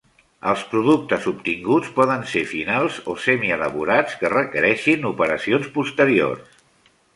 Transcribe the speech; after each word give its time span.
Els 0.51 0.61
productes 0.69 1.27
obtinguts 1.31 1.91
poden 1.97 2.25
ser 2.31 2.43
finals 2.55 2.97
o 3.13 3.15
semielaborats 3.27 4.17
que 4.23 4.33
requereixin 4.37 5.09
operacions 5.13 5.71
posteriors. 5.79 6.61